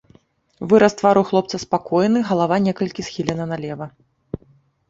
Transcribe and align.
Выраз 0.71 0.93
твару 1.01 1.23
хлопца 1.31 1.55
спакойны, 1.65 2.19
галава 2.31 2.55
некалькі 2.69 3.01
схілена 3.11 3.45
налева. 3.53 3.85